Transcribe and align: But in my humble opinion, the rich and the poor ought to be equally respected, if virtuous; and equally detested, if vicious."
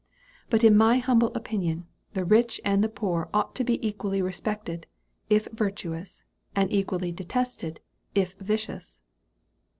But 0.49 0.63
in 0.63 0.75
my 0.75 0.97
humble 0.97 1.31
opinion, 1.35 1.85
the 2.13 2.25
rich 2.25 2.59
and 2.65 2.83
the 2.83 2.89
poor 2.89 3.29
ought 3.35 3.53
to 3.53 3.63
be 3.63 3.77
equally 3.87 4.19
respected, 4.19 4.87
if 5.29 5.47
virtuous; 5.53 6.23
and 6.55 6.71
equally 6.73 7.11
detested, 7.11 7.81
if 8.15 8.33
vicious." 8.39 8.99